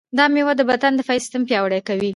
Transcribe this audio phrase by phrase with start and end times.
[0.17, 2.09] دا مېوه د بدن دفاعي سیستم پیاوړی کوي.